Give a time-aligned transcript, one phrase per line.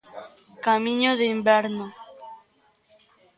[0.65, 1.85] Camiño de inverno.